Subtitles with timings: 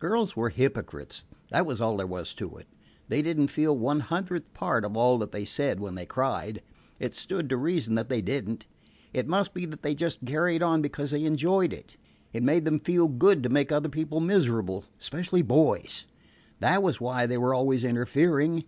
[0.00, 2.66] Girls were hypocrites, that was all there was to it.
[3.06, 6.62] They did n't feel one hundredth part of all that they said when they cried.
[6.98, 8.66] It stood to reason that they did n't.
[9.12, 11.96] It must be that they just carried on because they enjoyed it.
[12.32, 16.06] It made them feel good to make other people miserable, especially boys.
[16.58, 18.64] That was why they were always interfering.